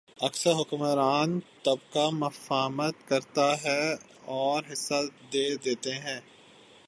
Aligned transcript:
اکثر 0.19 0.51
حکمران 0.59 1.39
طبقہ 1.63 2.09
مفاہمت 2.11 2.93
کرتا 3.07 3.47
اور 4.25 4.63
حصہ 4.73 5.01
دے 5.33 5.55
دیتا 5.55 5.95
ہے۔ 6.03 6.19